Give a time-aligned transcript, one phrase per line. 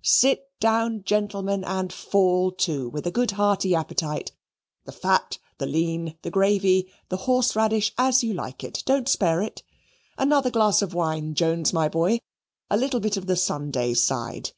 [0.00, 4.30] Sit down, gentlemen, and fall to, with a good hearty appetite;
[4.84, 9.42] the fat, the lean, the gravy, the horse radish as you like it don't spare
[9.42, 9.64] it.
[10.16, 12.20] Another glass of wine, Jones, my boy
[12.70, 14.52] a little bit of the Sunday side.